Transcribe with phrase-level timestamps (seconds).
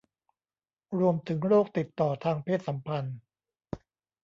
[0.99, 3.17] รวมถึงโรคติดต่อทางเพศสัมพันธ์